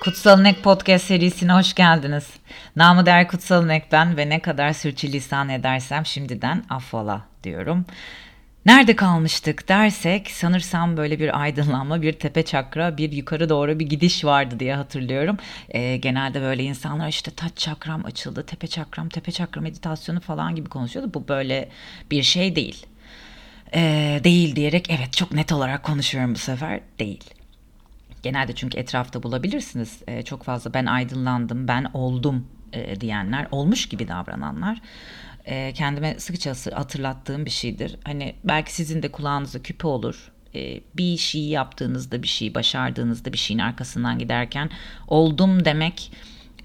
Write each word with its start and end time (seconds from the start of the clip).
Kutsal 0.00 0.36
Nek 0.40 0.62
Podcast 0.62 1.04
serisine 1.04 1.52
hoş 1.52 1.74
geldiniz. 1.74 2.26
Namı 2.76 3.06
değer 3.06 3.28
Kutsal 3.28 3.68
ben 3.92 4.16
ve 4.16 4.28
ne 4.28 4.40
kadar 4.40 4.72
sürçülisan 4.72 5.48
edersem 5.48 6.06
şimdiden 6.06 6.64
affola 6.68 7.22
diyorum. 7.44 7.86
Nerede 8.66 8.96
kalmıştık 8.96 9.68
dersek 9.68 10.30
sanırsam 10.30 10.96
böyle 10.96 11.18
bir 11.18 11.40
aydınlanma, 11.40 12.02
bir 12.02 12.12
tepe 12.12 12.44
çakra, 12.44 12.96
bir 12.96 13.12
yukarı 13.12 13.48
doğru 13.48 13.78
bir 13.78 13.86
gidiş 13.86 14.24
vardı 14.24 14.60
diye 14.60 14.74
hatırlıyorum. 14.74 15.36
E, 15.68 15.96
genelde 15.96 16.40
böyle 16.40 16.62
insanlar 16.62 17.08
işte 17.08 17.30
taç 17.30 17.56
çakram 17.56 18.04
açıldı, 18.04 18.46
tepe 18.46 18.66
çakram, 18.66 19.08
tepe 19.08 19.32
çakra 19.32 19.60
meditasyonu 19.60 20.20
falan 20.20 20.54
gibi 20.54 20.68
konuşuyordu. 20.68 21.10
Bu 21.14 21.28
böyle 21.28 21.68
bir 22.10 22.22
şey 22.22 22.56
değil. 22.56 22.86
E, 23.74 24.20
değil 24.24 24.56
diyerek 24.56 24.90
evet 24.90 25.12
çok 25.12 25.32
net 25.32 25.52
olarak 25.52 25.82
konuşuyorum 25.82 26.34
bu 26.34 26.38
sefer. 26.38 26.80
Değil. 26.98 27.39
Genelde 28.22 28.54
çünkü 28.54 28.78
etrafta 28.78 29.22
bulabilirsiniz. 29.22 30.02
E, 30.06 30.22
çok 30.22 30.42
fazla 30.42 30.74
ben 30.74 30.86
aydınlandım, 30.86 31.68
ben 31.68 31.90
oldum 31.94 32.46
e, 32.72 33.00
diyenler, 33.00 33.46
olmuş 33.50 33.88
gibi 33.88 34.08
davrananlar 34.08 34.80
e, 35.44 35.72
kendime 35.72 36.20
sıkça 36.20 36.54
hatırlattığım 36.72 37.44
bir 37.44 37.50
şeydir. 37.50 37.96
Hani 38.04 38.34
belki 38.44 38.74
sizin 38.74 39.02
de 39.02 39.12
kulağınızda 39.12 39.62
küpe 39.62 39.86
olur. 39.86 40.32
E, 40.54 40.80
bir 40.96 41.16
şeyi 41.16 41.50
yaptığınızda, 41.50 42.22
bir 42.22 42.28
şeyi 42.28 42.54
başardığınızda, 42.54 43.32
bir 43.32 43.38
şeyin 43.38 43.60
arkasından 43.60 44.18
giderken 44.18 44.70
oldum 45.08 45.64
demek 45.64 46.12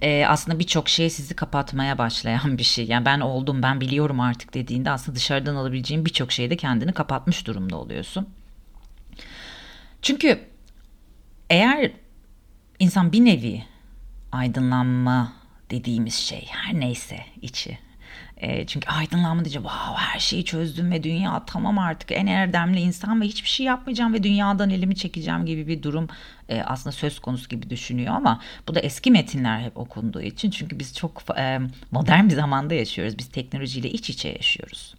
e, 0.01 0.25
aslında 0.25 0.59
birçok 0.59 0.89
şey 0.89 1.09
sizi 1.09 1.35
kapatmaya 1.35 1.97
başlayan 1.97 2.57
bir 2.57 2.63
şey. 2.63 2.85
Yani 2.85 3.05
ben 3.05 3.19
oldum, 3.19 3.63
ben 3.63 3.81
biliyorum 3.81 4.19
artık 4.19 4.53
dediğinde 4.53 4.91
aslında 4.91 5.15
dışarıdan 5.15 5.55
alabileceğin 5.55 6.05
birçok 6.05 6.31
şeyde 6.31 6.57
kendini 6.57 6.93
kapatmış 6.93 7.47
durumda 7.47 7.77
oluyorsun. 7.77 8.29
Çünkü 10.01 10.39
eğer 11.49 11.91
insan 12.79 13.11
bir 13.11 13.25
nevi 13.25 13.63
aydınlanma 14.31 15.33
dediğimiz 15.71 16.15
şey 16.15 16.47
her 16.49 16.79
neyse 16.79 17.19
içi 17.41 17.77
e, 18.37 18.65
çünkü 18.65 18.89
aydınlanma 18.89 19.45
diyeceğim 19.45 19.67
wow, 19.67 19.95
her 19.95 20.19
şeyi 20.19 20.45
çözdüm 20.45 20.91
ve 20.91 21.03
dünya 21.03 21.45
tamam 21.45 21.79
artık 21.79 22.11
en 22.11 22.27
erdemli 22.27 22.79
insan 22.79 23.21
ve 23.21 23.25
hiçbir 23.25 23.49
şey 23.49 23.65
yapmayacağım 23.65 24.13
ve 24.13 24.23
dünyadan 24.23 24.69
elimi 24.69 24.95
çekeceğim 24.95 25.45
gibi 25.45 25.67
bir 25.67 25.83
durum 25.83 26.07
e, 26.49 26.61
aslında 26.61 26.91
söz 26.91 27.19
konusu 27.19 27.49
gibi 27.49 27.69
düşünüyor 27.69 28.13
ama 28.15 28.41
bu 28.67 28.75
da 28.75 28.79
eski 28.79 29.11
metinler 29.11 29.59
hep 29.59 29.77
okunduğu 29.77 30.21
için 30.21 30.49
çünkü 30.49 30.79
biz 30.79 30.95
çok 30.95 31.23
e, 31.37 31.59
modern 31.91 32.29
bir 32.29 32.35
zamanda 32.35 32.73
yaşıyoruz. 32.73 33.17
Biz 33.17 33.29
teknolojiyle 33.29 33.89
iç 33.89 34.09
içe 34.09 34.29
yaşıyoruz. 34.29 34.95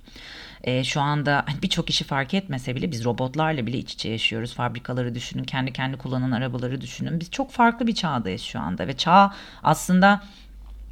E, 0.67 0.85
şu 0.85 1.01
anda 1.01 1.45
hani 1.47 1.63
birçok 1.63 1.87
kişi 1.87 2.05
fark 2.05 2.35
etmese 2.35 2.75
bile 2.77 2.93
biz 2.93 3.05
robotlarla 3.05 3.67
bile 3.67 3.79
iç 3.79 3.93
içe 3.93 4.09
yaşıyoruz. 4.09 4.55
Fabrikaları 4.55 5.15
düşünün, 5.15 5.45
kendi 5.45 5.73
kendi 5.73 5.97
kullanan 5.97 6.31
arabaları 6.31 6.81
düşünün. 6.81 7.21
Biz 7.21 7.31
çok 7.31 7.51
farklı 7.51 7.87
bir 7.87 7.95
çağdayız 7.95 8.43
şu 8.43 8.61
anda 8.61 8.87
ve 8.87 8.97
çağ 8.97 9.35
aslında 9.63 10.23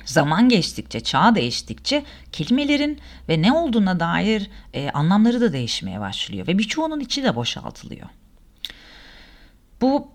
Zaman 0.04 0.48
geçtikçe, 0.48 1.00
çağ 1.00 1.34
değiştikçe 1.34 2.04
kelimelerin 2.32 3.00
ve 3.28 3.42
ne 3.42 3.52
olduğuna 3.52 4.00
dair 4.00 4.50
e, 4.74 4.90
anlamları 4.90 5.40
da 5.40 5.52
değişmeye 5.52 6.00
başlıyor 6.00 6.46
ve 6.46 6.58
birçoğunun 6.58 7.00
içi 7.00 7.24
de 7.24 7.36
boşaltılıyor. 7.36 8.08
Bu 9.80 10.08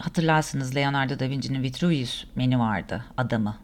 hatırlarsınız 0.00 0.76
Leonardo 0.76 1.18
da 1.18 1.28
Vinci'nin 1.28 1.62
Vitruvius 1.62 2.24
meni 2.34 2.58
vardı 2.58 3.04
adamı 3.16 3.56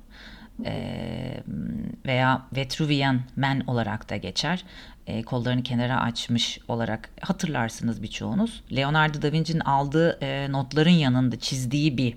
veya 2.07 2.47
Vitruvian 2.57 3.21
Man 3.37 3.61
olarak 3.67 4.11
da 4.11 4.17
geçer. 4.17 4.65
E, 5.07 5.23
kollarını 5.23 5.63
kenara 5.63 6.01
açmış 6.01 6.59
olarak 6.69 7.11
hatırlarsınız 7.21 8.03
birçoğunuz. 8.03 8.63
Leonardo 8.77 9.23
da 9.23 9.33
Vinci'nin 9.33 9.61
aldığı 9.61 10.19
e, 10.23 10.53
notların 10.53 10.91
yanında 10.91 11.39
çizdiği 11.39 11.97
bir 11.97 12.15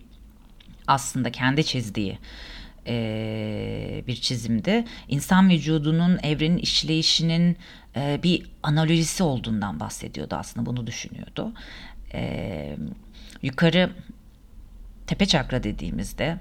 aslında 0.88 1.32
kendi 1.32 1.66
çizdiği 1.66 2.18
e, 2.88 4.04
bir 4.08 4.16
çizimdi. 4.16 4.86
İnsan 5.08 5.50
vücudunun 5.50 6.20
evrenin 6.24 6.58
işleyişinin 6.58 7.58
e, 7.96 8.20
bir 8.24 8.46
analojisi 8.64 9.24
olduğundan 9.24 9.80
bahsediyordu 9.80 10.36
aslında 10.36 10.66
bunu 10.66 10.88
düşünüyordu. 10.88 11.54
E, 12.14 12.78
yukarı 13.42 13.90
tepe 15.08 15.26
çakra 15.26 15.64
dediğimizde 15.64 16.38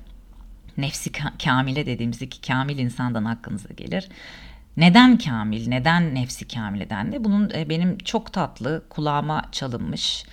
nefsi 0.79 1.13
kamile 1.45 1.87
dediğimizde 1.87 2.29
ki 2.29 2.41
kamil 2.41 2.79
insandan 2.79 3.25
aklınıza 3.25 3.69
gelir. 3.77 4.09
Neden 4.77 5.19
kamil, 5.19 5.69
neden 5.69 6.15
nefsi 6.15 6.49
kamile 6.49 6.91
dendi? 6.91 7.25
Bunun 7.25 7.51
e, 7.51 7.69
benim 7.69 7.99
çok 7.99 8.33
tatlı 8.33 8.85
kulağıma 8.89 9.43
çalınmış, 9.53 10.25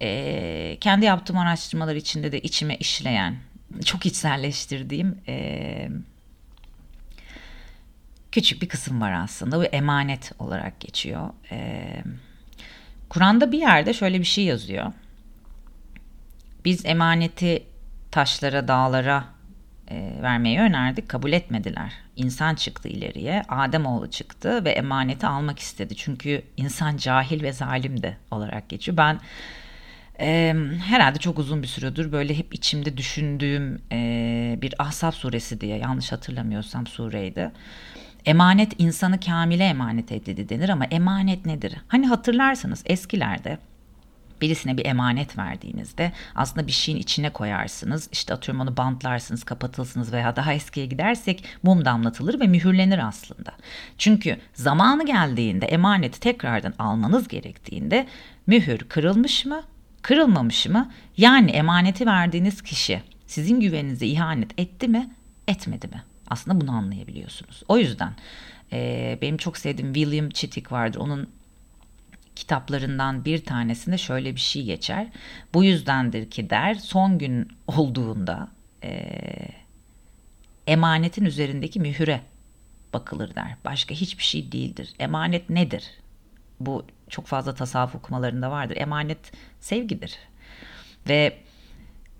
e, 0.00 0.78
kendi 0.80 1.04
yaptığım 1.04 1.38
araştırmalar 1.38 1.94
içinde 1.94 2.32
de 2.32 2.40
içime 2.40 2.76
işleyen 2.76 3.36
çok 3.84 4.06
içselleştirdiğim 4.06 5.18
e, 5.28 5.88
küçük 8.32 8.62
bir 8.62 8.68
kısım 8.68 9.00
var 9.00 9.12
aslında. 9.12 9.58
Bu 9.58 9.64
emanet 9.64 10.32
olarak 10.38 10.80
geçiyor. 10.80 11.30
Kur'an'da 13.08 13.52
bir 13.52 13.58
yerde 13.58 13.94
şöyle 13.94 14.20
bir 14.20 14.24
şey 14.24 14.44
yazıyor. 14.44 14.92
Biz 16.64 16.86
emaneti 16.86 17.62
taşlara, 18.10 18.68
dağlara 18.68 19.24
e, 19.90 20.22
vermeyi 20.22 20.60
önerdik. 20.60 21.08
Kabul 21.08 21.32
etmediler. 21.32 21.92
İnsan 22.16 22.54
çıktı 22.54 22.88
ileriye. 22.88 23.42
Ademoğlu 23.48 24.10
çıktı 24.10 24.64
ve 24.64 24.70
emaneti 24.70 25.26
almak 25.26 25.58
istedi. 25.58 25.96
Çünkü 25.96 26.42
insan 26.56 26.96
cahil 26.96 27.42
ve 27.42 27.52
zalimdi 27.52 28.16
olarak 28.30 28.68
geçiyor. 28.68 28.96
Ben 28.96 29.20
e, 30.20 30.54
herhalde 30.86 31.18
çok 31.18 31.38
uzun 31.38 31.62
bir 31.62 31.68
süredir 31.68 32.12
böyle 32.12 32.38
hep 32.38 32.54
içimde 32.54 32.96
düşündüğüm 32.96 33.82
e, 33.92 34.58
bir 34.62 34.74
Ahzab 34.78 35.12
suresi 35.12 35.60
diye 35.60 35.78
yanlış 35.78 36.12
hatırlamıyorsam 36.12 36.86
sureydi. 36.86 37.50
Emanet 38.24 38.72
insanı 38.78 39.20
kamile 39.20 39.64
emanet 39.64 40.12
edildi 40.12 40.48
denir 40.48 40.68
ama 40.68 40.84
emanet 40.84 41.46
nedir? 41.46 41.74
Hani 41.88 42.06
hatırlarsanız 42.06 42.82
eskilerde 42.86 43.58
birisine 44.40 44.78
bir 44.78 44.86
emanet 44.86 45.38
verdiğinizde 45.38 46.12
aslında 46.34 46.66
bir 46.66 46.72
şeyin 46.72 46.98
içine 46.98 47.30
koyarsınız. 47.30 48.08
İşte 48.12 48.34
atıyorum 48.34 48.60
onu 48.60 48.76
bantlarsınız, 48.76 49.44
kapatılsınız 49.44 50.12
veya 50.12 50.36
daha 50.36 50.52
eskiye 50.52 50.86
gidersek 50.86 51.44
mum 51.62 51.84
damlatılır 51.84 52.40
ve 52.40 52.46
mühürlenir 52.46 53.08
aslında. 53.08 53.52
Çünkü 53.98 54.38
zamanı 54.54 55.06
geldiğinde 55.06 55.66
emaneti 55.66 56.20
tekrardan 56.20 56.74
almanız 56.78 57.28
gerektiğinde 57.28 58.06
mühür 58.46 58.78
kırılmış 58.78 59.46
mı 59.46 59.62
Kırılmamış 60.02 60.66
mı? 60.66 60.90
Yani 61.16 61.50
emaneti 61.50 62.06
verdiğiniz 62.06 62.62
kişi 62.62 63.02
sizin 63.26 63.60
güveninize 63.60 64.06
ihanet 64.06 64.60
etti 64.60 64.88
mi, 64.88 65.10
etmedi 65.48 65.88
mi? 65.88 66.02
Aslında 66.28 66.60
bunu 66.60 66.72
anlayabiliyorsunuz. 66.72 67.62
O 67.68 67.78
yüzden 67.78 68.12
e, 68.72 69.18
benim 69.22 69.36
çok 69.36 69.56
sevdiğim 69.56 69.94
William 69.94 70.30
Chittick 70.30 70.72
vardır. 70.72 70.98
Onun 70.98 71.28
kitaplarından 72.38 73.24
bir 73.24 73.44
tanesinde 73.44 73.98
şöyle 73.98 74.34
bir 74.34 74.40
şey 74.40 74.64
geçer. 74.64 75.06
Bu 75.54 75.64
yüzdendir 75.64 76.30
ki 76.30 76.50
der 76.50 76.74
son 76.74 77.18
gün 77.18 77.48
olduğunda 77.66 78.48
e, 78.82 79.10
emanetin 80.66 81.24
üzerindeki 81.24 81.80
mühüre 81.80 82.20
bakılır 82.92 83.34
der. 83.34 83.56
Başka 83.64 83.94
hiçbir 83.94 84.22
şey 84.22 84.52
değildir. 84.52 84.94
Emanet 84.98 85.50
nedir? 85.50 85.90
Bu 86.60 86.86
çok 87.08 87.26
fazla 87.26 87.54
tasavvuf 87.54 87.94
okumalarında 87.94 88.50
vardır. 88.50 88.76
Emanet 88.76 89.32
sevgidir. 89.60 90.18
Ve 91.08 91.38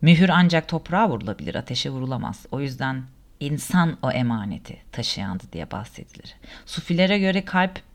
mühür 0.02 0.28
ancak 0.28 0.68
toprağa 0.68 1.08
vurulabilir, 1.10 1.54
ateşe 1.54 1.90
vurulamaz. 1.90 2.46
O 2.50 2.60
yüzden 2.60 3.02
insan 3.40 3.98
o 4.02 4.10
emaneti 4.10 4.76
taşıyandı 4.92 5.44
diye 5.52 5.70
bahsedilir. 5.70 6.34
Sufilere 6.66 7.18
göre 7.18 7.44
kalp 7.44 7.87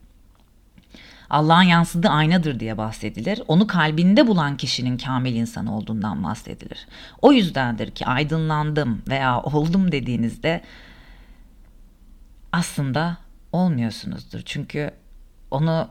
Allah'ın 1.29 1.63
yansıdığı 1.63 2.09
aynadır 2.09 2.59
diye 2.59 2.78
bahsedilir. 2.78 3.41
Onu 3.47 3.67
kalbinde 3.67 4.28
bulan 4.28 4.58
kişinin 4.58 4.97
kamil 4.97 5.35
insan 5.35 5.67
olduğundan 5.67 6.23
bahsedilir. 6.23 6.87
O 7.22 7.31
yüzdendir 7.31 7.91
ki 7.91 8.05
aydınlandım 8.05 9.02
veya 9.09 9.41
oldum 9.41 9.91
dediğinizde 9.91 10.61
aslında 12.52 13.17
olmuyorsunuzdur. 13.52 14.41
Çünkü 14.46 14.91
onu 15.52 15.90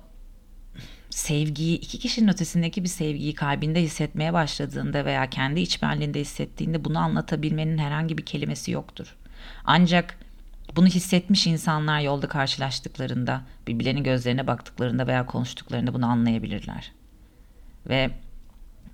sevgiyi 1.10 1.78
iki 1.78 1.98
kişinin 1.98 2.28
ötesindeki 2.28 2.82
bir 2.82 2.88
sevgiyi 2.88 3.34
kalbinde 3.34 3.82
hissetmeye 3.82 4.32
başladığında 4.32 5.04
veya 5.04 5.30
kendi 5.30 5.60
içbenliğinde 5.60 6.20
hissettiğinde 6.20 6.84
bunu 6.84 6.98
anlatabilmenin 6.98 7.78
herhangi 7.78 8.18
bir 8.18 8.26
kelimesi 8.26 8.70
yoktur. 8.70 9.16
Ancak 9.64 10.18
bunu 10.76 10.86
hissetmiş 10.86 11.46
insanlar 11.46 12.00
yolda 12.00 12.28
karşılaştıklarında, 12.28 13.42
birbirlerinin 13.66 14.04
gözlerine 14.04 14.46
baktıklarında 14.46 15.06
veya 15.06 15.26
konuştuklarında 15.26 15.94
bunu 15.94 16.06
anlayabilirler. 16.06 16.92
Ve 17.88 18.10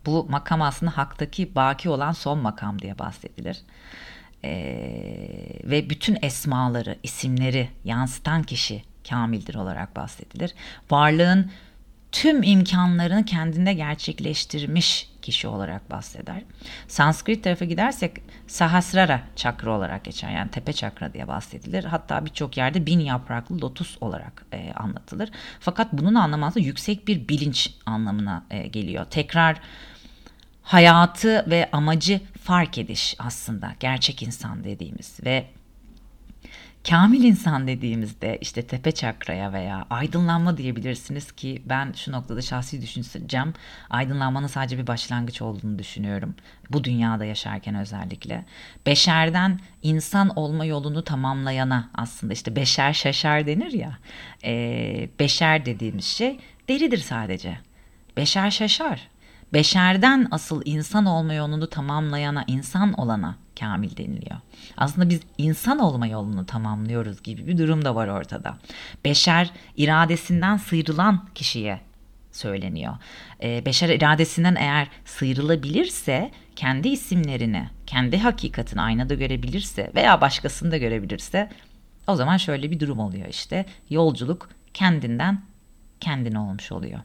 bu 0.06 0.26
makam 0.30 0.62
aslında 0.62 0.96
haktaki 0.96 1.54
baki 1.54 1.88
olan 1.88 2.12
son 2.12 2.38
makam 2.38 2.78
diye 2.78 2.98
bahsedilir. 2.98 3.60
Ee, 4.44 5.60
ve 5.64 5.90
bütün 5.90 6.18
esmaları, 6.22 6.98
isimleri 7.02 7.68
yansıtan 7.84 8.42
kişi 8.42 8.82
kamildir 9.08 9.54
olarak 9.54 9.96
bahsedilir. 9.96 10.54
Varlığın 10.90 11.50
tüm 12.12 12.42
imkanlarını 12.42 13.24
kendinde 13.24 13.72
gerçekleştirmiş 13.72 15.10
kişi 15.22 15.48
olarak 15.48 15.90
bahseder. 15.90 16.42
Sanskrit 16.88 17.44
tarafa 17.44 17.64
gidersek 17.64 18.12
Sahasrara 18.48 19.20
çakra 19.36 19.70
olarak 19.70 20.04
geçer. 20.04 20.30
Yani 20.30 20.50
tepe 20.50 20.72
çakra 20.72 21.12
diye 21.12 21.28
bahsedilir. 21.28 21.84
Hatta 21.84 22.24
birçok 22.24 22.56
yerde 22.56 22.86
bin 22.86 23.00
yapraklı 23.00 23.60
lotus 23.60 23.96
olarak 24.00 24.44
e, 24.52 24.72
anlatılır. 24.72 25.30
Fakat 25.60 25.92
bunun 25.92 26.14
anlaması 26.14 26.60
yüksek 26.60 27.08
bir 27.08 27.28
bilinç 27.28 27.74
anlamına 27.86 28.44
e, 28.50 28.66
geliyor. 28.66 29.04
Tekrar 29.04 29.60
hayatı 30.62 31.50
ve 31.50 31.68
amacı 31.72 32.20
fark 32.42 32.78
ediş 32.78 33.16
aslında 33.18 33.74
gerçek 33.80 34.22
insan 34.22 34.64
dediğimiz 34.64 35.18
ve 35.24 35.46
Kamil 36.88 37.24
insan 37.24 37.66
dediğimizde 37.68 38.38
işte 38.40 38.62
tepe 38.62 38.92
çakraya 38.92 39.52
veya 39.52 39.86
aydınlanma 39.90 40.56
diyebilirsiniz 40.56 41.32
ki 41.32 41.62
ben 41.66 41.92
şu 41.92 42.12
noktada 42.12 42.42
şahsi 42.42 42.82
düşüncem 42.82 43.52
aydınlanmanın 43.90 44.46
sadece 44.46 44.78
bir 44.78 44.86
başlangıç 44.86 45.42
olduğunu 45.42 45.78
düşünüyorum. 45.78 46.34
Bu 46.70 46.84
dünyada 46.84 47.24
yaşarken 47.24 47.74
özellikle. 47.74 48.44
Beşerden 48.86 49.60
insan 49.82 50.38
olma 50.38 50.64
yolunu 50.64 51.04
tamamlayana 51.04 51.90
aslında 51.94 52.32
işte 52.32 52.56
beşer 52.56 52.92
şaşar 52.92 53.46
denir 53.46 53.72
ya. 53.72 53.98
E, 54.44 55.08
beşer 55.18 55.66
dediğimiz 55.66 56.04
şey 56.04 56.38
deridir 56.68 56.98
sadece. 56.98 57.58
Beşer 58.16 58.50
şaşar. 58.50 59.08
Beşerden 59.52 60.28
asıl 60.30 60.62
insan 60.64 61.06
olma 61.06 61.34
yolunu 61.34 61.70
tamamlayana, 61.70 62.44
insan 62.46 62.92
olana 62.92 63.36
kamil 63.60 63.96
deniliyor. 63.96 64.36
Aslında 64.76 65.08
biz 65.08 65.20
insan 65.38 65.78
olma 65.78 66.06
yolunu 66.06 66.46
tamamlıyoruz 66.46 67.22
gibi 67.22 67.46
bir 67.46 67.58
durum 67.58 67.84
da 67.84 67.94
var 67.94 68.08
ortada. 68.08 68.58
Beşer 69.04 69.50
iradesinden 69.76 70.56
sıyrılan 70.56 71.28
kişiye 71.34 71.80
söyleniyor. 72.32 72.96
E, 73.42 73.66
beşer 73.66 73.88
iradesinden 73.88 74.54
eğer 74.54 74.88
sıyrılabilirse 75.04 76.30
kendi 76.56 76.88
isimlerini, 76.88 77.68
kendi 77.86 78.18
hakikatini 78.18 78.80
aynada 78.80 79.14
görebilirse 79.14 79.90
veya 79.94 80.20
başkasını 80.20 80.70
da 80.70 80.76
görebilirse 80.76 81.50
o 82.06 82.16
zaman 82.16 82.36
şöyle 82.36 82.70
bir 82.70 82.80
durum 82.80 82.98
oluyor 82.98 83.28
işte. 83.28 83.66
Yolculuk 83.90 84.50
kendinden 84.74 85.42
kendine 86.00 86.38
olmuş 86.38 86.72
oluyor. 86.72 87.00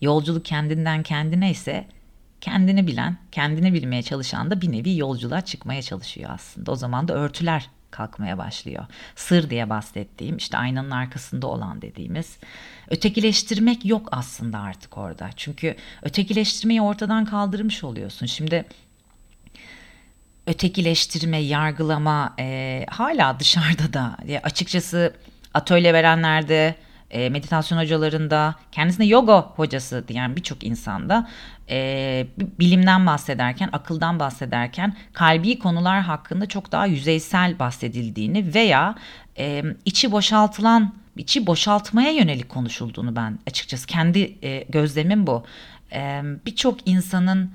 Yolculuk 0.00 0.44
kendinden 0.44 1.02
kendine 1.02 1.50
ise 1.50 1.86
kendini 2.40 2.86
bilen, 2.86 3.16
kendini 3.32 3.74
bilmeye 3.74 4.02
çalışan 4.02 4.50
da 4.50 4.60
bir 4.60 4.72
nevi 4.72 4.96
yolculuğa 4.96 5.40
çıkmaya 5.40 5.82
çalışıyor 5.82 6.30
aslında. 6.34 6.72
O 6.72 6.76
zaman 6.76 7.08
da 7.08 7.14
örtüler 7.14 7.70
kalkmaya 7.90 8.38
başlıyor. 8.38 8.86
Sır 9.16 9.50
diye 9.50 9.70
bahsettiğim 9.70 10.36
işte 10.36 10.58
aynanın 10.58 10.90
arkasında 10.90 11.46
olan 11.46 11.82
dediğimiz 11.82 12.38
ötekileştirmek 12.88 13.84
yok 13.84 14.08
aslında 14.12 14.58
artık 14.58 14.98
orada. 14.98 15.30
Çünkü 15.36 15.76
ötekileştirmeyi 16.02 16.82
ortadan 16.82 17.24
kaldırmış 17.24 17.84
oluyorsun. 17.84 18.26
Şimdi 18.26 18.64
ötekileştirme, 20.46 21.38
yargılama 21.38 22.34
e, 22.38 22.86
hala 22.90 23.40
dışarıda 23.40 23.92
da 23.92 24.16
ya 24.26 24.40
açıkçası 24.42 25.14
atölye 25.54 25.94
verenlerde 25.94 26.74
e, 27.10 27.28
meditasyon 27.28 27.78
hocalarında, 27.78 28.54
kendisine 28.72 29.06
yoga 29.06 29.40
hocası 29.40 30.04
diyen 30.08 30.36
birçok 30.36 30.64
insanda 30.64 31.28
e, 31.70 32.26
bilimden 32.36 33.06
bahsederken, 33.06 33.68
akıldan 33.72 34.20
bahsederken 34.20 34.96
kalbi 35.12 35.58
konular 35.58 36.00
hakkında 36.00 36.46
çok 36.46 36.72
daha 36.72 36.86
yüzeysel 36.86 37.58
bahsedildiğini 37.58 38.54
veya 38.54 38.94
e, 39.38 39.62
içi 39.84 40.12
boşaltılan, 40.12 40.94
içi 41.16 41.46
boşaltmaya 41.46 42.10
yönelik 42.10 42.48
konuşulduğunu 42.48 43.16
ben 43.16 43.38
açıkçası 43.46 43.86
kendi 43.86 44.38
e, 44.42 44.64
gözlemim 44.68 45.26
bu. 45.26 45.44
E, 45.92 46.22
birçok 46.46 46.88
insanın 46.88 47.50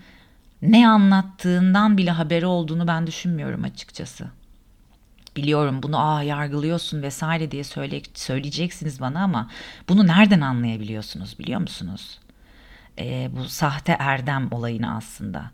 ne 0.62 0.88
anlattığından 0.88 1.98
bile 1.98 2.12
haberi 2.12 2.46
olduğunu 2.46 2.88
ben 2.88 3.08
düşünmüyorum 3.08 3.64
açıkçası 3.64 4.28
biliyorum 5.36 5.84
bunu 5.84 6.00
aa 6.00 6.24
yargılıyorsun 6.24 7.02
vesaire 7.02 7.52
diye 7.52 7.64
söyle, 7.64 8.02
söyleyeceksiniz 8.14 9.02
bana 9.02 9.24
ama 9.24 9.50
bunu 9.90 10.08
nereden 10.08 10.42
anlayabiliyorsunuz 10.42 11.40
biliyor 11.40 11.62
musunuz? 11.62 12.20
Ee, 13.00 13.30
bu 13.38 13.44
sahte 13.44 13.96
erdem 14.00 14.48
olayını 14.52 14.96
aslında. 14.96 15.52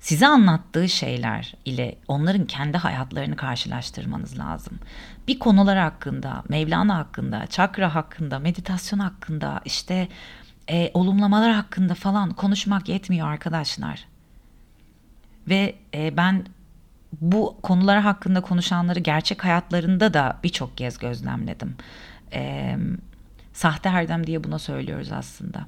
Size 0.00 0.26
anlattığı 0.26 0.88
şeyler 0.88 1.54
ile 1.64 1.98
onların 2.08 2.46
kendi 2.46 2.78
hayatlarını 2.78 3.36
karşılaştırmanız 3.36 4.38
lazım. 4.38 4.78
Bir 5.28 5.38
konular 5.38 5.78
hakkında, 5.78 6.42
Mevlana 6.48 6.96
hakkında, 6.98 7.46
çakra 7.46 7.94
hakkında, 7.94 8.38
meditasyon 8.38 8.98
hakkında, 8.98 9.60
işte 9.64 10.08
e, 10.70 10.90
olumlamalar 10.94 11.52
hakkında 11.52 11.94
falan 11.94 12.30
konuşmak 12.30 12.88
yetmiyor 12.88 13.28
arkadaşlar. 13.28 14.04
Ve 15.48 15.74
e, 15.94 16.16
ben 16.16 16.46
bu 17.20 17.56
konular 17.62 18.00
hakkında 18.00 18.40
konuşanları 18.40 19.00
gerçek 19.00 19.44
hayatlarında 19.44 20.14
da 20.14 20.38
birçok 20.44 20.76
kez 20.76 20.98
gözlemledim. 20.98 21.76
E, 22.32 22.76
sahte 23.52 23.88
erdem 23.88 24.26
diye 24.26 24.44
buna 24.44 24.58
söylüyoruz 24.58 25.12
aslında. 25.12 25.66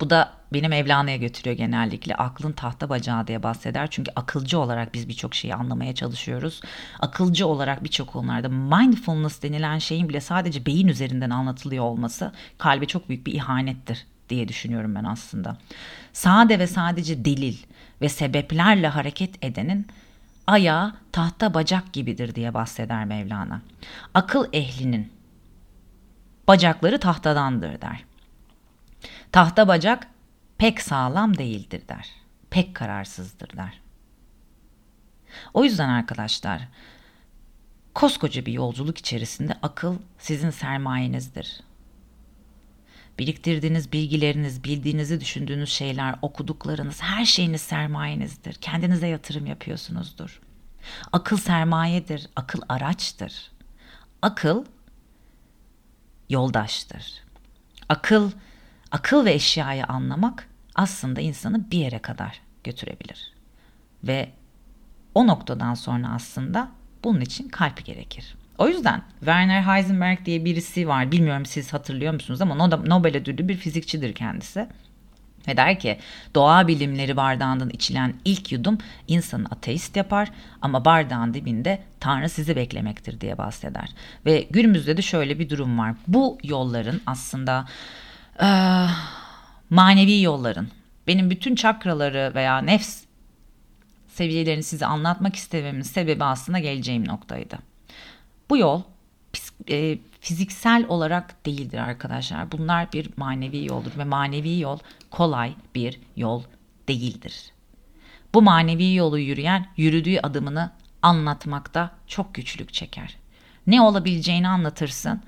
Bu 0.00 0.10
da 0.10 0.32
beni 0.52 0.68
Mevlana'ya 0.68 1.16
götürüyor 1.16 1.56
genellikle. 1.56 2.14
Aklın 2.14 2.52
tahta 2.52 2.88
bacağı 2.88 3.26
diye 3.26 3.42
bahseder. 3.42 3.90
Çünkü 3.90 4.12
akılcı 4.16 4.58
olarak 4.58 4.94
biz 4.94 5.08
birçok 5.08 5.34
şeyi 5.34 5.54
anlamaya 5.54 5.94
çalışıyoruz. 5.94 6.60
Akılcı 7.00 7.46
olarak 7.46 7.84
birçok 7.84 8.08
konularda 8.08 8.48
mindfulness 8.48 9.42
denilen 9.42 9.78
şeyin 9.78 10.08
bile 10.08 10.20
sadece 10.20 10.66
beyin 10.66 10.88
üzerinden 10.88 11.30
anlatılıyor 11.30 11.84
olması 11.84 12.32
kalbe 12.58 12.86
çok 12.86 13.08
büyük 13.08 13.26
bir 13.26 13.32
ihanettir 13.32 14.06
diye 14.28 14.48
düşünüyorum 14.48 14.94
ben 14.94 15.04
aslında. 15.04 15.56
Sade 16.12 16.58
ve 16.58 16.66
sadece 16.66 17.24
delil 17.24 17.56
ve 18.00 18.08
sebeplerle 18.08 18.88
hareket 18.88 19.44
edenin 19.44 19.86
ayağı 20.46 20.94
tahta 21.12 21.54
bacak 21.54 21.92
gibidir 21.92 22.34
diye 22.34 22.54
bahseder 22.54 23.04
Mevlana. 23.04 23.62
Akıl 24.14 24.46
ehlinin 24.52 25.12
bacakları 26.48 27.00
tahtadandır 27.00 27.80
der. 27.80 28.04
Tahta 29.32 29.68
bacak 29.68 30.06
pek 30.58 30.80
sağlam 30.80 31.38
değildir 31.38 31.82
der. 31.88 32.10
Pek 32.50 32.74
kararsızdır 32.74 33.56
der. 33.56 33.80
O 35.54 35.64
yüzden 35.64 35.88
arkadaşlar 35.88 36.68
koskoca 37.94 38.46
bir 38.46 38.52
yolculuk 38.52 38.98
içerisinde 38.98 39.56
akıl 39.62 39.96
sizin 40.18 40.50
sermayenizdir. 40.50 41.60
Biriktirdiğiniz 43.20 43.92
bilgileriniz, 43.92 44.64
bildiğinizi 44.64 45.20
düşündüğünüz 45.20 45.72
şeyler, 45.72 46.14
okuduklarınız, 46.22 47.02
her 47.02 47.24
şeyiniz 47.24 47.60
sermayenizdir. 47.60 48.54
Kendinize 48.54 49.06
yatırım 49.06 49.46
yapıyorsunuzdur. 49.46 50.40
Akıl 51.12 51.36
sermayedir, 51.36 52.28
akıl 52.36 52.60
araçtır. 52.68 53.50
Akıl 54.22 54.64
yoldaştır. 56.30 57.22
Akıl, 57.88 58.30
akıl 58.90 59.24
ve 59.24 59.32
eşyayı 59.32 59.84
anlamak 59.84 60.48
aslında 60.74 61.20
insanı 61.20 61.70
bir 61.70 61.78
yere 61.78 61.98
kadar 61.98 62.40
götürebilir. 62.64 63.32
Ve 64.04 64.32
o 65.14 65.26
noktadan 65.26 65.74
sonra 65.74 66.08
aslında 66.08 66.68
bunun 67.04 67.20
için 67.20 67.48
kalp 67.48 67.84
gerekir. 67.84 68.34
O 68.60 68.68
yüzden 68.68 69.02
Werner 69.18 69.62
Heisenberg 69.62 70.24
diye 70.24 70.44
birisi 70.44 70.88
var. 70.88 71.12
Bilmiyorum 71.12 71.46
siz 71.46 71.72
hatırlıyor 71.72 72.12
musunuz 72.12 72.40
ama 72.40 72.54
Nobel 72.66 73.16
ödüllü 73.16 73.48
bir 73.48 73.56
fizikçidir 73.56 74.12
kendisi. 74.12 74.66
Ve 75.48 75.56
der 75.56 75.78
ki 75.78 75.98
doğa 76.34 76.68
bilimleri 76.68 77.16
bardağından 77.16 77.70
içilen 77.70 78.14
ilk 78.24 78.52
yudum 78.52 78.78
insanı 79.08 79.46
ateist 79.50 79.96
yapar 79.96 80.28
ama 80.62 80.84
bardağın 80.84 81.34
dibinde 81.34 81.82
Tanrı 82.00 82.28
sizi 82.28 82.56
beklemektir 82.56 83.20
diye 83.20 83.38
bahseder. 83.38 83.88
Ve 84.26 84.46
günümüzde 84.50 84.96
de 84.96 85.02
şöyle 85.02 85.38
bir 85.38 85.50
durum 85.50 85.78
var. 85.78 85.94
Bu 86.06 86.38
yolların 86.44 87.00
aslında 87.06 87.66
e, 88.42 88.48
manevi 89.70 90.22
yolların 90.22 90.68
benim 91.06 91.30
bütün 91.30 91.54
çakraları 91.54 92.32
veya 92.34 92.58
nefs 92.58 93.02
seviyelerini 94.08 94.62
size 94.62 94.86
anlatmak 94.86 95.36
istememin 95.36 95.82
sebebi 95.82 96.24
aslında 96.24 96.58
geleceğim 96.58 97.08
noktaydı. 97.08 97.69
Bu 98.50 98.56
yol 98.56 98.82
e, 99.70 99.98
fiziksel 100.20 100.84
olarak 100.88 101.46
değildir 101.46 101.78
arkadaşlar. 101.78 102.52
Bunlar 102.52 102.92
bir 102.92 103.10
manevi 103.16 103.64
yoldur 103.64 103.98
ve 103.98 104.04
manevi 104.04 104.58
yol 104.60 104.78
kolay 105.10 105.54
bir 105.74 106.00
yol 106.16 106.42
değildir. 106.88 107.52
Bu 108.34 108.42
manevi 108.42 108.94
yolu 108.94 109.18
yürüyen 109.18 109.66
yürüdüğü 109.76 110.18
adımını 110.18 110.70
anlatmakta 111.02 111.90
çok 112.06 112.34
güçlük 112.34 112.72
çeker. 112.72 113.16
Ne 113.66 113.80
olabileceğini 113.80 114.48
anlatırsın, 114.48 115.22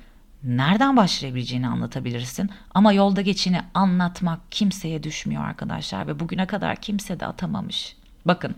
nereden 0.45 0.97
başlayabileceğini 0.97 1.69
anlatabilirsin 1.69 2.51
ama 2.75 2.93
yolda 2.93 3.21
geçini 3.21 3.61
anlatmak 3.75 4.41
kimseye 4.51 5.03
düşmüyor 5.03 5.45
arkadaşlar 5.45 6.07
ve 6.07 6.21
bugüne 6.21 6.47
kadar 6.47 6.77
kimse 6.77 7.21
de 7.21 7.27
atamamış. 7.27 7.97
Bakın 8.25 8.55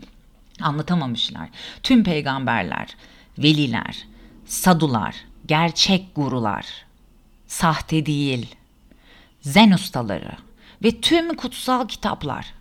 anlatamamışlar. 0.61 1.49
Tüm 1.83 2.03
peygamberler, 2.03 2.95
veliler, 3.37 4.05
sadular, 4.45 5.15
gerçek 5.45 6.15
gurular, 6.15 6.65
sahte 7.47 8.05
değil, 8.05 8.55
zen 9.41 9.71
ustaları 9.71 10.31
ve 10.83 11.01
tüm 11.01 11.35
kutsal 11.35 11.87
kitaplar 11.87 12.53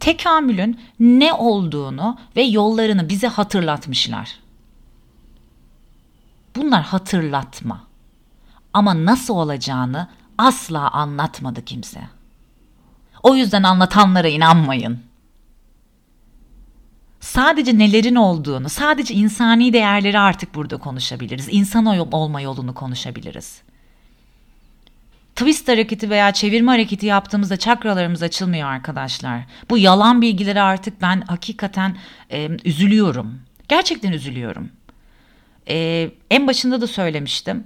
tekamülün 0.00 0.80
ne 1.00 1.32
olduğunu 1.32 2.18
ve 2.36 2.42
yollarını 2.42 3.08
bize 3.08 3.28
hatırlatmışlar. 3.28 4.38
Bunlar 6.56 6.82
hatırlatma. 6.82 7.84
Ama 8.72 9.04
nasıl 9.04 9.34
olacağını 9.34 10.08
asla 10.38 10.90
anlatmadı 10.90 11.64
kimse. 11.64 12.00
O 13.22 13.34
yüzden 13.34 13.62
anlatanlara 13.62 14.28
inanmayın. 14.28 15.05
Sadece 17.26 17.78
nelerin 17.78 18.14
olduğunu, 18.14 18.68
sadece 18.68 19.14
insani 19.14 19.72
değerleri 19.72 20.18
artık 20.18 20.54
burada 20.54 20.76
konuşabiliriz. 20.76 21.48
İnsan 21.50 21.86
olma 21.86 22.40
yolunu 22.40 22.74
konuşabiliriz. 22.74 23.62
Twist 25.36 25.68
hareketi 25.68 26.10
veya 26.10 26.32
çevirme 26.32 26.72
hareketi 26.72 27.06
yaptığımızda 27.06 27.56
çakralarımız 27.56 28.22
açılmıyor 28.22 28.68
arkadaşlar. 28.68 29.40
Bu 29.70 29.78
yalan 29.78 30.22
bilgileri 30.22 30.60
artık 30.60 31.02
ben 31.02 31.20
hakikaten 31.20 31.96
e, 32.30 32.48
üzülüyorum. 32.64 33.40
Gerçekten 33.68 34.12
üzülüyorum. 34.12 34.68
E, 35.68 36.10
en 36.30 36.46
başında 36.46 36.80
da 36.80 36.86
söylemiştim. 36.86 37.64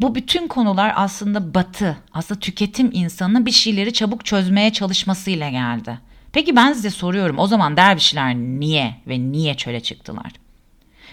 Bu 0.00 0.14
bütün 0.14 0.48
konular 0.48 0.92
aslında 0.96 1.54
batı, 1.54 1.96
aslında 2.12 2.40
tüketim 2.40 2.90
insanının 2.92 3.46
bir 3.46 3.50
şeyleri 3.50 3.92
çabuk 3.92 4.24
çözmeye 4.24 4.72
çalışmasıyla 4.72 5.50
geldi. 5.50 6.07
Peki 6.32 6.56
ben 6.56 6.72
size 6.72 6.90
soruyorum 6.90 7.38
o 7.38 7.46
zaman 7.46 7.76
dervişler 7.76 8.34
niye 8.34 8.96
ve 9.06 9.20
niye 9.20 9.54
çöle 9.54 9.80
çıktılar? 9.80 10.32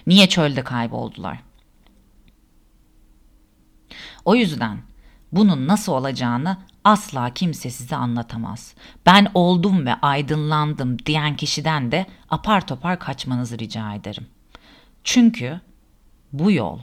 Niye 0.07 0.29
çölde 0.29 0.63
kayboldular? 0.63 1.39
O 4.25 4.35
yüzden 4.35 4.77
bunun 5.31 5.67
nasıl 5.67 5.91
olacağını 5.91 6.57
asla 6.83 7.33
kimse 7.33 7.69
size 7.69 7.95
anlatamaz. 7.95 8.75
Ben 9.05 9.27
oldum 9.33 9.85
ve 9.85 9.93
aydınlandım 9.93 10.99
diyen 11.05 11.35
kişiden 11.35 11.91
de 11.91 12.05
apar 12.29 12.67
topar 12.67 12.99
kaçmanızı 12.99 13.59
rica 13.59 13.93
ederim. 13.93 14.27
Çünkü 15.03 15.61
bu 16.33 16.51
yol 16.51 16.79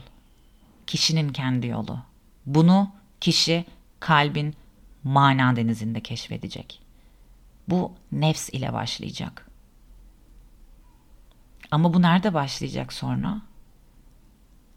kişinin 0.87 1.29
kendi 1.29 1.67
yolu. 1.67 1.99
Bunu 2.45 2.91
kişi 3.21 3.65
kalbin 3.99 4.55
mana 5.03 5.55
denizinde 5.55 6.01
keşfedecek. 6.01 6.82
Bu 7.67 7.93
nefs 8.11 8.49
ile 8.49 8.73
başlayacak. 8.73 9.47
Ama 11.71 11.93
bu 11.93 12.01
nerede 12.01 12.33
başlayacak 12.33 12.93
sonra? 12.93 13.41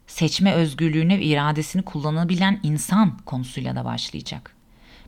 Seçme 0.07 0.53
özgürlüğünü 0.53 1.19
ve 1.19 1.23
iradesini 1.23 1.81
kullanabilen 1.81 2.59
insan 2.63 3.17
konusuyla 3.17 3.75
da 3.75 3.85
başlayacak. 3.85 4.55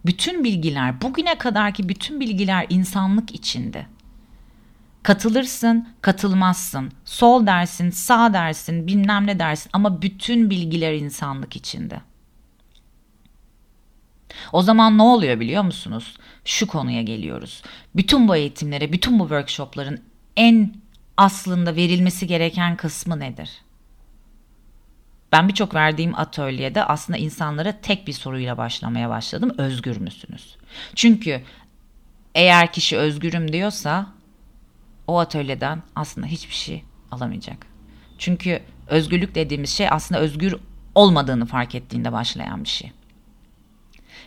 Bütün 0.05 0.43
bilgiler, 0.43 1.01
bugüne 1.01 1.37
kadarki 1.37 1.89
bütün 1.89 2.19
bilgiler 2.19 2.65
insanlık 2.69 3.35
içinde. 3.35 3.85
Katılırsın, 5.03 5.87
katılmazsın. 6.01 6.91
Sol 7.05 7.45
dersin, 7.45 7.89
sağ 7.89 8.33
dersin, 8.33 8.87
bilmem 8.87 9.27
ne 9.27 9.39
dersin 9.39 9.69
ama 9.73 10.01
bütün 10.01 10.49
bilgiler 10.49 10.93
insanlık 10.93 11.55
içinde. 11.55 12.01
O 14.53 14.61
zaman 14.61 14.97
ne 14.97 15.01
oluyor 15.01 15.39
biliyor 15.39 15.63
musunuz? 15.63 16.17
Şu 16.45 16.67
konuya 16.67 17.01
geliyoruz. 17.01 17.61
Bütün 17.95 18.27
bu 18.27 18.35
eğitimlere, 18.35 18.91
bütün 18.91 19.19
bu 19.19 19.23
workshopların 19.23 20.03
en 20.37 20.73
aslında 21.17 21.75
verilmesi 21.75 22.27
gereken 22.27 22.77
kısmı 22.77 23.19
nedir? 23.19 23.49
Ben 25.31 25.47
birçok 25.47 25.75
verdiğim 25.75 26.15
atölyede 26.15 26.83
aslında 26.83 27.17
insanlara 27.17 27.81
tek 27.81 28.07
bir 28.07 28.13
soruyla 28.13 28.57
başlamaya 28.57 29.09
başladım. 29.09 29.55
Özgür 29.57 29.97
müsünüz? 29.97 30.57
Çünkü 30.95 31.41
eğer 32.35 32.71
kişi 32.71 32.97
özgürüm 32.97 33.53
diyorsa 33.53 34.07
o 35.07 35.19
atölyeden 35.19 35.83
aslında 35.95 36.27
hiçbir 36.27 36.53
şey 36.53 36.83
alamayacak. 37.11 37.65
Çünkü 38.17 38.61
özgürlük 38.87 39.35
dediğimiz 39.35 39.69
şey 39.69 39.87
aslında 39.91 40.21
özgür 40.21 40.55
olmadığını 40.95 41.45
fark 41.45 41.75
ettiğinde 41.75 42.11
başlayan 42.11 42.63
bir 42.63 42.69
şey. 42.69 42.91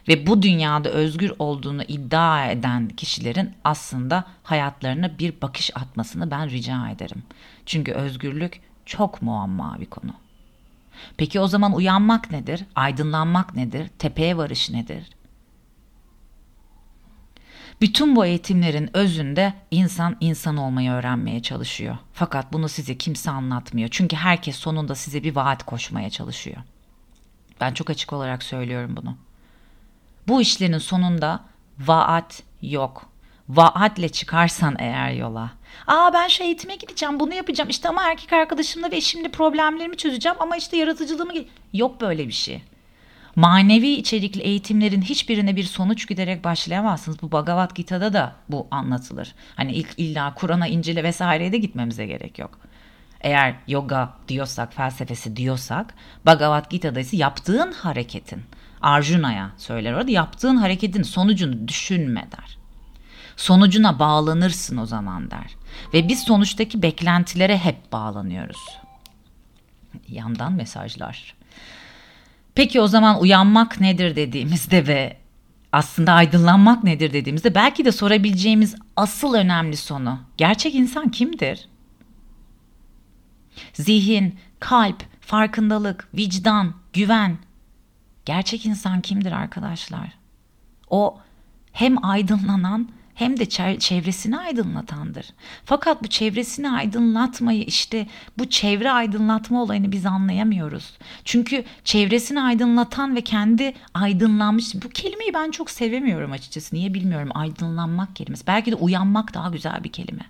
Ve 0.09 0.27
bu 0.27 0.43
dünyada 0.43 0.89
özgür 0.89 1.33
olduğunu 1.39 1.83
iddia 1.83 2.47
eden 2.47 2.89
kişilerin 2.89 3.55
aslında 3.65 4.25
hayatlarına 4.43 5.19
bir 5.19 5.41
bakış 5.43 5.71
atmasını 5.77 6.31
ben 6.31 6.51
rica 6.51 6.91
ederim. 6.91 7.23
Çünkü 7.67 7.93
özgürlük 7.93 8.61
çok 8.87 9.23
muamma 9.23 9.77
bir 9.81 9.87
konu. 9.87 10.13
Peki 11.17 11.41
o 11.41 11.47
zaman 11.47 11.75
uyanmak 11.75 12.31
nedir? 12.31 12.65
Aydınlanmak 12.75 13.57
nedir? 13.57 13.91
Tepeye 13.99 14.37
varış 14.37 14.71
nedir? 14.71 15.11
Bütün 17.81 18.17
bu 18.17 18.27
eğitimlerin 18.27 18.97
özünde 18.97 19.55
insan 19.71 20.17
insan 20.21 20.57
olmayı 20.57 20.91
öğrenmeye 20.91 21.43
çalışıyor. 21.43 21.97
Fakat 22.13 22.53
bunu 22.53 22.69
size 22.69 22.99
kimse 22.99 23.31
anlatmıyor. 23.31 23.89
Çünkü 23.93 24.17
herkes 24.17 24.57
sonunda 24.57 24.95
size 24.95 25.25
bir 25.25 25.35
vaat 25.35 25.63
koşmaya 25.63 26.11
çalışıyor. 26.11 26.57
Ben 27.61 27.75
çok 27.75 27.91
açık 27.91 28.13
olarak 28.13 28.43
söylüyorum 28.43 28.97
bunu. 28.97 29.17
Bu 30.29 30.41
işlerin 30.41 30.79
sonunda 30.79 31.41
vaat 31.79 32.43
yok. 32.63 33.13
Vaatle 33.49 34.09
çıkarsan 34.09 34.77
eğer 34.79 35.11
yola. 35.11 35.51
Aa 35.87 36.13
ben 36.13 36.29
şey 36.29 36.47
eğitime 36.47 36.77
gideceğim 36.77 37.21
bunu 37.21 37.35
yapacağım 37.35 37.71
işte 37.71 37.89
ama 37.89 38.11
erkek 38.11 38.33
arkadaşımla 38.33 38.91
ve 38.91 38.97
eşimle 38.97 39.31
problemlerimi 39.31 39.97
çözeceğim 39.97 40.37
ama 40.41 40.57
işte 40.57 40.77
yaratıcılığımı... 40.77 41.33
Yok 41.73 42.01
böyle 42.01 42.29
bir 42.29 42.33
şey. 42.33 42.63
Manevi 43.37 43.89
içerikli 43.89 44.41
eğitimlerin 44.41 45.03
hiçbirine 45.03 45.57
bir 45.57 45.65
sonuç 45.65 46.09
giderek 46.09 46.45
başlayamazsınız. 46.45 47.23
Bu 47.23 47.33
Bhagavad 47.33 47.71
Gita'da 47.75 48.13
da 48.13 48.33
bu 48.49 48.67
anlatılır. 48.71 49.35
Hani 49.57 49.73
ilk 49.73 49.99
illa 49.99 50.35
Kur'an'a, 50.35 50.67
İncil'e 50.67 51.05
vesaireye 51.05 51.53
de 51.53 51.59
gitmemize 51.59 52.07
gerek 52.07 52.39
yok. 52.39 52.59
Eğer 53.21 53.55
yoga 53.69 54.15
diyorsak, 54.29 54.75
felsefesi 54.75 55.37
diyorsak 55.37 55.95
Bhagavad 56.27 56.71
Gita'da 56.71 57.01
ise 57.01 57.17
yaptığın 57.17 57.73
hareketin 57.73 58.43
Arjuna'ya 58.83 59.51
söyler 59.57 59.93
orada 59.93 60.11
yaptığın 60.11 60.57
hareketin 60.57 61.03
sonucunu 61.03 61.69
düşünme 61.69 62.29
der. 62.39 62.59
Sonucuna 63.37 63.99
bağlanırsın 63.99 64.77
o 64.77 64.87
zaman 64.87 65.31
der. 65.31 65.57
Ve 65.95 66.09
biz 66.09 66.21
sonuçtaki 66.23 66.83
beklentilere 66.83 67.59
hep 67.59 67.93
bağlanıyoruz. 67.93 68.79
Yandan 70.09 70.53
mesajlar. 70.53 71.35
Peki 72.55 72.81
o 72.81 72.87
zaman 72.87 73.21
uyanmak 73.21 73.81
nedir 73.81 74.17
dediğimizde 74.17 74.87
ve 74.87 75.17
aslında 75.73 76.13
aydınlanmak 76.13 76.85
nedir 76.85 77.13
dediğimizde 77.13 77.55
belki 77.55 77.85
de 77.85 77.93
sorabileceğimiz 77.93 78.75
asıl 78.97 79.35
önemli 79.35 79.77
sonu 79.77 80.21
gerçek 80.37 80.75
insan 80.75 81.09
kimdir? 81.09 81.69
Zihin, 83.73 84.39
kalp, 84.61 85.05
farkındalık, 85.21 86.09
vicdan, 86.15 86.75
güven. 86.93 87.39
Gerçek 88.25 88.67
insan 88.67 89.01
kimdir 89.01 89.33
arkadaşlar? 89.33 90.15
O 90.91 91.19
hem 91.73 92.05
aydınlanan 92.05 92.89
hem 93.15 93.39
de 93.39 93.49
çevresini 93.79 94.39
aydınlatandır. 94.39 95.27
Fakat 95.65 96.03
bu 96.03 96.07
çevresini 96.07 96.71
aydınlatmayı 96.71 97.63
işte 97.63 98.07
bu 98.39 98.51
çevre 98.51 98.91
aydınlatma 98.91 99.63
olayını 99.63 99.93
biz 99.93 100.07
anlayamıyoruz. 100.07 100.99
Çünkü 101.25 101.65
çevresini 101.85 102.41
aydınlatan 102.41 103.17
ve 103.17 103.21
kendi 103.21 103.75
aydınlanmış 103.95 104.75
bu 104.75 104.89
kelimeyi 104.89 105.35
ben 105.35 105.51
çok 105.51 105.71
sevemiyorum 105.71 106.33
açıkçası. 106.33 106.77
Niye 106.77 106.95
bilmiyorum 106.95 107.29
aydınlanmak 107.35 108.17
kelimesi. 108.17 108.47
Belki 108.47 108.73
de 108.73 108.77
uyanmak 108.77 109.35
daha 109.35 109.49
güzel 109.49 109.85
bir 109.85 109.93
kelime. 109.93 110.25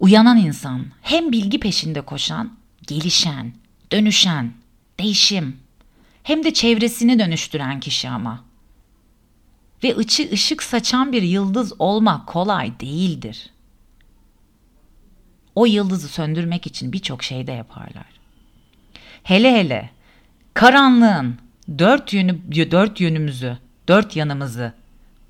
Uyanan 0.00 0.36
insan 0.36 0.84
hem 1.02 1.32
bilgi 1.32 1.60
peşinde 1.60 2.00
koşan, 2.00 2.52
gelişen, 2.86 3.52
dönüşen, 3.92 4.52
değişim 4.98 5.63
hem 6.24 6.44
de 6.44 6.52
çevresini 6.52 7.18
dönüştüren 7.18 7.80
kişi 7.80 8.08
ama 8.08 8.44
ve 9.84 9.96
ıçı 9.96 10.30
ışık 10.32 10.62
saçan 10.62 11.12
bir 11.12 11.22
yıldız 11.22 11.72
olmak 11.78 12.26
kolay 12.26 12.80
değildir. 12.80 13.50
O 15.54 15.66
yıldızı 15.66 16.08
söndürmek 16.08 16.66
için 16.66 16.92
birçok 16.92 17.22
şey 17.22 17.46
de 17.46 17.52
yaparlar. 17.52 18.06
Hele 19.22 19.52
hele 19.52 19.90
karanlığın 20.54 21.38
dört 21.78 22.12
yönü 22.12 22.38
dört 22.70 23.00
yönümüzü, 23.00 23.58
dört 23.88 24.16
yanımızı 24.16 24.72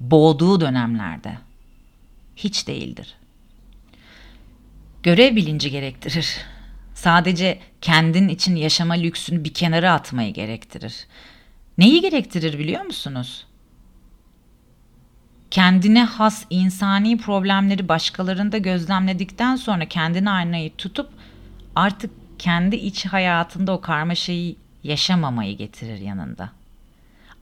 boğduğu 0.01 0.61
dönemlerde 0.61 1.39
hiç 2.37 2.69
değildir. 2.69 3.15
Görev 5.03 5.37
bilinci 5.37 5.71
gerektirir. 5.71 6.37
Sadece 6.95 7.59
kendin 7.85 8.29
için 8.29 8.57
yaşama 8.57 8.95
lüksünü 8.95 9.45
bir 9.45 9.55
kenara 9.55 9.93
atmayı 9.93 10.33
gerektirir. 10.33 11.07
Neyi 11.79 12.01
gerektirir 12.01 12.59
biliyor 12.59 12.83
musunuz? 12.83 13.47
kendine 15.55 16.05
has 16.05 16.47
insani 16.51 17.19
problemleri 17.19 17.89
başkalarında 17.89 18.59
gözlemledikten 18.59 19.57
sonra 19.57 19.89
kendine 19.89 20.31
aynayı 20.31 20.77
tutup 20.77 21.11
artık 21.77 22.11
kendi 22.39 22.77
iç 22.77 23.07
hayatında 23.07 23.73
o 23.73 23.81
karmaşayı 23.81 24.57
yaşamamayı 24.85 25.57
getirir 25.57 26.01
yanında. 26.01 26.51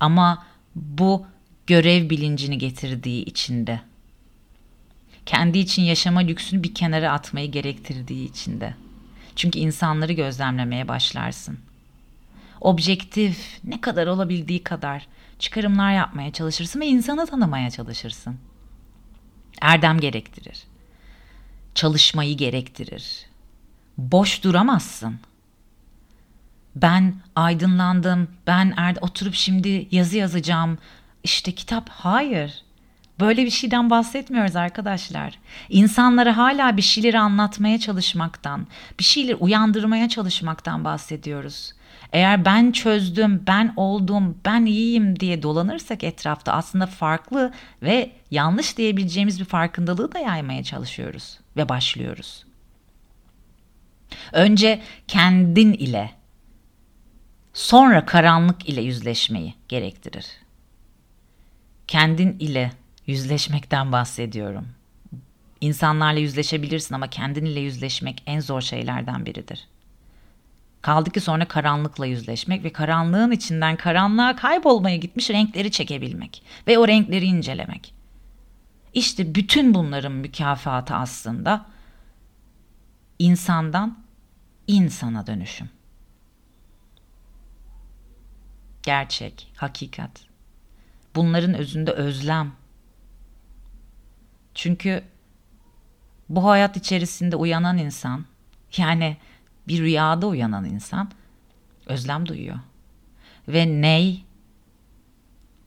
Ama 0.00 0.46
bu 0.74 1.26
görev 1.66 2.10
bilincini 2.10 2.58
getirdiği 2.58 3.24
içinde. 3.24 3.80
Kendi 5.26 5.58
için 5.58 5.82
yaşama 5.82 6.20
lüksünü 6.20 6.62
bir 6.62 6.74
kenara 6.74 7.12
atmayı 7.12 7.50
gerektirdiği 7.50 8.30
içinde. 8.30 8.74
Çünkü 9.36 9.58
insanları 9.58 10.12
gözlemlemeye 10.12 10.88
başlarsın. 10.88 11.58
Objektif, 12.60 13.58
ne 13.64 13.80
kadar 13.80 14.06
olabildiği 14.06 14.62
kadar 14.64 15.06
çıkarımlar 15.38 15.92
yapmaya 15.92 16.32
çalışırsın 16.32 16.80
ve 16.80 16.86
insanı 16.86 17.26
tanımaya 17.26 17.70
çalışırsın. 17.70 18.36
Erdem 19.60 20.00
gerektirir. 20.00 20.62
Çalışmayı 21.74 22.36
gerektirir. 22.36 23.26
Boş 23.98 24.44
duramazsın. 24.44 25.20
Ben 26.76 27.14
aydınlandım, 27.36 28.28
ben 28.46 28.74
er 28.76 28.96
oturup 29.00 29.34
şimdi 29.34 29.88
yazı 29.90 30.16
yazacağım. 30.16 30.78
İşte 31.24 31.52
kitap 31.52 31.88
hayır. 31.88 32.62
Böyle 33.20 33.44
bir 33.44 33.50
şeyden 33.50 33.90
bahsetmiyoruz 33.90 34.56
arkadaşlar. 34.56 35.38
İnsanlara 35.68 36.36
hala 36.36 36.76
bir 36.76 36.82
şeyleri 36.82 37.18
anlatmaya 37.18 37.78
çalışmaktan, 37.78 38.66
bir 38.98 39.04
şeyleri 39.04 39.34
uyandırmaya 39.34 40.08
çalışmaktan 40.08 40.84
bahsediyoruz. 40.84 41.72
Eğer 42.12 42.44
ben 42.44 42.72
çözdüm, 42.72 43.42
ben 43.46 43.72
oldum, 43.76 44.38
ben 44.44 44.66
iyiyim 44.66 45.20
diye 45.20 45.42
dolanırsak 45.42 46.04
etrafta 46.04 46.52
aslında 46.52 46.86
farklı 46.86 47.52
ve 47.82 48.12
yanlış 48.30 48.76
diyebileceğimiz 48.78 49.40
bir 49.40 49.44
farkındalığı 49.44 50.12
da 50.12 50.18
yaymaya 50.18 50.64
çalışıyoruz 50.64 51.38
ve 51.56 51.68
başlıyoruz. 51.68 52.44
Önce 54.32 54.82
kendin 55.08 55.72
ile, 55.72 56.10
sonra 57.52 58.06
karanlık 58.06 58.68
ile 58.68 58.80
yüzleşmeyi 58.80 59.54
gerektirir. 59.68 60.26
Kendin 61.86 62.38
ile 62.38 62.70
yüzleşmekten 63.06 63.92
bahsediyorum. 63.92 64.68
İnsanlarla 65.60 66.20
yüzleşebilirsin 66.20 66.94
ama 66.94 67.10
kendin 67.10 67.44
ile 67.44 67.60
yüzleşmek 67.60 68.22
en 68.26 68.40
zor 68.40 68.60
şeylerden 68.60 69.26
biridir. 69.26 69.68
Kaldı 70.82 71.10
ki 71.10 71.20
sonra 71.20 71.48
karanlıkla 71.48 72.06
yüzleşmek 72.06 72.64
ve 72.64 72.72
karanlığın 72.72 73.30
içinden 73.30 73.76
karanlığa 73.76 74.36
kaybolmaya 74.36 74.96
gitmiş 74.96 75.30
renkleri 75.30 75.70
çekebilmek 75.70 76.42
ve 76.66 76.78
o 76.78 76.88
renkleri 76.88 77.24
incelemek. 77.24 77.94
İşte 78.94 79.34
bütün 79.34 79.74
bunların 79.74 80.12
mükafatı 80.12 80.94
aslında 80.94 81.66
insandan 83.18 83.98
insana 84.66 85.26
dönüşüm. 85.26 85.70
Gerçek, 88.82 89.52
hakikat. 89.56 90.10
Bunların 91.14 91.54
özünde 91.54 91.90
özlem. 91.90 92.52
Çünkü 94.54 95.04
bu 96.28 96.44
hayat 96.44 96.76
içerisinde 96.76 97.36
uyanan 97.36 97.78
insan 97.78 98.24
yani 98.76 99.16
bir 99.68 99.80
rüyada 99.80 100.26
uyanan 100.26 100.64
insan 100.64 101.10
özlem 101.86 102.28
duyuyor. 102.28 102.58
Ve 103.48 103.66
ney? 103.66 104.24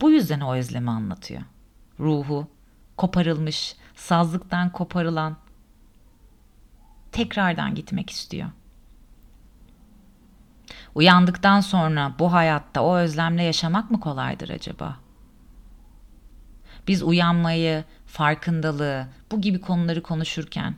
Bu 0.01 0.11
yüzden 0.11 0.39
o 0.39 0.55
özlemi 0.55 0.91
anlatıyor. 0.91 1.41
Ruhu 1.99 2.47
koparılmış, 2.97 3.75
sazlıktan 3.95 4.71
koparılan 4.71 5.37
tekrardan 7.11 7.75
gitmek 7.75 8.09
istiyor. 8.09 8.49
Uyandıktan 10.95 11.59
sonra 11.59 12.13
bu 12.19 12.33
hayatta 12.33 12.81
o 12.81 12.97
özlemle 12.97 13.43
yaşamak 13.43 13.91
mı 13.91 13.99
kolaydır 13.99 14.49
acaba? 14.49 14.97
Biz 16.87 17.03
uyanmayı, 17.03 17.83
farkındalığı, 18.05 19.07
bu 19.31 19.41
gibi 19.41 19.61
konuları 19.61 20.03
konuşurken 20.03 20.75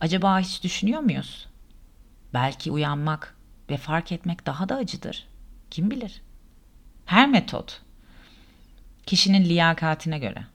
acaba 0.00 0.40
hiç 0.40 0.64
düşünüyor 0.64 1.00
muyuz? 1.00 1.46
Belki 2.34 2.70
uyanmak 2.70 3.36
ve 3.70 3.76
fark 3.76 4.12
etmek 4.12 4.46
daha 4.46 4.68
da 4.68 4.76
acıdır. 4.76 5.28
Kim 5.70 5.90
bilir? 5.90 6.22
Her 7.06 7.28
metot 7.28 7.82
kişinin 9.06 9.44
liyakatine 9.44 10.18
göre. 10.18 10.46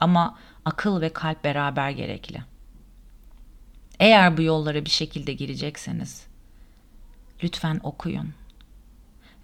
Ama 0.00 0.38
akıl 0.64 1.00
ve 1.00 1.12
kalp 1.12 1.44
beraber 1.44 1.90
gerekli. 1.90 2.42
Eğer 4.00 4.36
bu 4.36 4.42
yollara 4.42 4.84
bir 4.84 4.90
şekilde 4.90 5.32
girecekseniz 5.32 6.26
lütfen 7.42 7.80
okuyun 7.82 8.34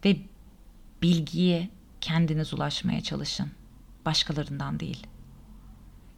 ve 0.04 0.16
bilgiye 1.02 1.68
kendiniz 2.00 2.54
ulaşmaya 2.54 3.00
çalışın. 3.00 3.50
Başkalarından 4.06 4.80
değil. 4.80 5.06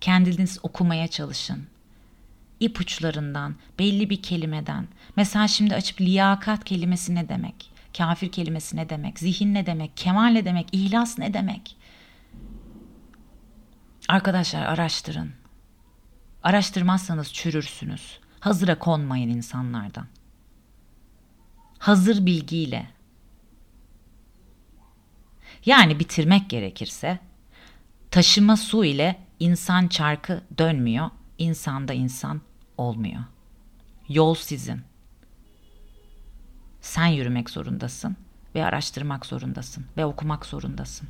Kendiniz 0.01 0.59
okumaya 0.63 1.09
çalışın 1.09 1.69
ipuçlarından, 2.61 3.57
belli 3.79 4.11
bir 4.11 4.23
kelimeden. 4.23 4.89
Mesela 5.17 5.49
şimdi 5.49 5.75
açıp 5.75 6.01
liyakat 6.01 6.65
kelimesi 6.65 7.15
ne 7.15 7.29
demek? 7.29 7.71
Kafir 7.99 8.33
kelimesi 8.33 8.77
ne 8.77 8.89
demek? 8.89 9.19
Zihin 9.19 9.55
ne 9.55 9.67
demek? 9.67 9.97
Kemal 9.97 10.29
ne 10.29 10.45
demek? 10.45 10.69
İhlas 10.73 11.19
ne 11.19 11.35
demek? 11.35 11.77
Arkadaşlar 14.09 14.63
araştırın. 14.63 15.33
Araştırmazsanız 16.43 17.33
çürürsünüz. 17.33 18.19
Hazıra 18.41 18.79
konmayın 18.79 19.29
insanlardan. 19.29 20.07
Hazır 21.79 22.27
bilgiyle. 22.27 22.87
Yani 25.67 25.99
bitirmek 26.01 26.51
gerekirse 26.51 27.19
taşıma 28.11 28.57
su 28.57 28.85
ile 28.85 29.21
insan 29.41 29.89
çarkı 29.89 30.43
dönmüyor. 30.59 31.11
İnsanda 31.39 31.93
insan 31.93 32.41
olmuyor. 32.77 33.21
Yol 34.09 34.35
sizin. 34.35 34.81
Sen 36.81 37.07
yürümek 37.07 37.51
zorundasın 37.51 38.17
ve 38.55 38.65
araştırmak 38.65 39.27
zorundasın 39.27 39.87
ve 39.97 40.07
okumak 40.07 40.47
zorundasın. 40.47 41.09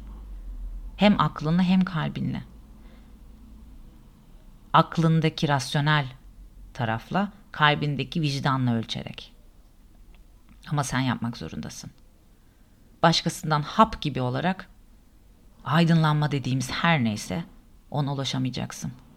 Hem 0.96 1.20
aklınla 1.20 1.62
hem 1.62 1.84
kalbinle. 1.84 2.42
Aklındaki 4.72 5.48
rasyonel 5.48 6.06
tarafla, 6.74 7.32
kalbindeki 7.52 8.22
vicdanla 8.22 8.74
ölçerek. 8.74 9.34
Ama 10.70 10.84
sen 10.84 11.00
yapmak 11.00 11.36
zorundasın. 11.36 11.90
Başkasından 13.02 13.62
hap 13.62 14.00
gibi 14.00 14.20
olarak 14.20 14.68
aydınlanma 15.68 16.30
dediğimiz 16.30 16.70
her 16.70 17.04
neyse 17.04 17.44
ona 17.90 18.12
ulaşamayacaksın.'' 18.12 19.08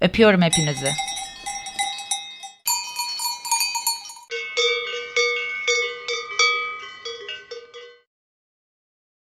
Öpüyorum 0.00 0.42
hepinizi. 0.42 0.92